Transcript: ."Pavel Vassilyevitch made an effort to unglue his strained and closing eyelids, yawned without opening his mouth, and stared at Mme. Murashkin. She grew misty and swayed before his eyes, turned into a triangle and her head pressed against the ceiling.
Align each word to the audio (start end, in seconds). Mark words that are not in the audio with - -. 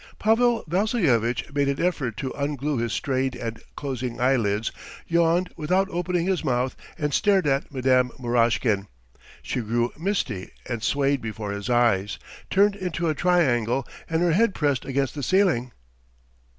."Pavel 0.17 0.63
Vassilyevitch 0.67 1.53
made 1.53 1.69
an 1.69 1.79
effort 1.79 2.17
to 2.17 2.31
unglue 2.35 2.79
his 2.81 2.91
strained 2.91 3.35
and 3.35 3.61
closing 3.75 4.19
eyelids, 4.19 4.71
yawned 5.05 5.51
without 5.55 5.87
opening 5.91 6.25
his 6.25 6.43
mouth, 6.43 6.75
and 6.97 7.13
stared 7.13 7.45
at 7.45 7.71
Mme. 7.71 8.09
Murashkin. 8.17 8.87
She 9.43 9.61
grew 9.61 9.91
misty 9.95 10.49
and 10.65 10.81
swayed 10.81 11.21
before 11.21 11.51
his 11.51 11.69
eyes, 11.69 12.17
turned 12.49 12.75
into 12.75 13.09
a 13.09 13.13
triangle 13.13 13.87
and 14.09 14.23
her 14.23 14.31
head 14.33 14.55
pressed 14.55 14.85
against 14.85 15.13
the 15.13 15.21
ceiling. 15.21 15.71